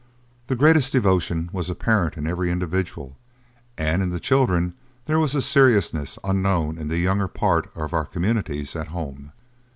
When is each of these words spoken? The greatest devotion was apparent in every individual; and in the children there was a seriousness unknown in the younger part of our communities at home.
The 0.47 0.55
greatest 0.55 0.93
devotion 0.93 1.51
was 1.53 1.69
apparent 1.69 2.17
in 2.17 2.25
every 2.25 2.49
individual; 2.49 3.19
and 3.77 4.01
in 4.01 4.09
the 4.09 4.19
children 4.19 4.73
there 5.05 5.19
was 5.19 5.35
a 5.35 5.43
seriousness 5.43 6.17
unknown 6.23 6.79
in 6.79 6.87
the 6.87 6.97
younger 6.97 7.27
part 7.27 7.69
of 7.77 7.93
our 7.93 8.05
communities 8.05 8.75
at 8.75 8.87
home. 8.87 9.31